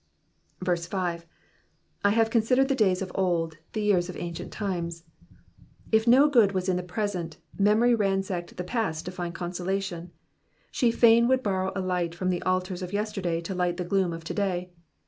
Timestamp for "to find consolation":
9.05-10.11